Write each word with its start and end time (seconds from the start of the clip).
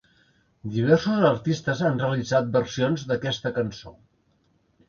Diversos 0.75 1.25
artistes 1.29 1.83
han 1.89 2.01
realitzat 2.05 2.49
versions 2.57 3.05
d'aquesta 3.13 3.53
cançó. 3.59 3.95